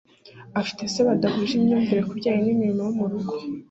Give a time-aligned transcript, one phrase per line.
[0.59, 3.33] Afite se badahuje imyumvire ku bijyanye n’imirimo yo mu rugo